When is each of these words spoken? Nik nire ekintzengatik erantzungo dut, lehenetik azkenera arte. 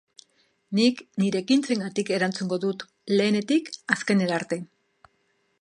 Nik 0.79 1.03
nire 1.23 1.41
ekintzengatik 1.43 2.11
erantzungo 2.19 2.61
dut, 2.65 2.87
lehenetik 3.19 3.73
azkenera 3.97 4.37
arte. 4.43 4.63